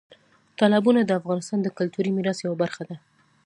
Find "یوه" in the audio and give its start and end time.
2.45-2.57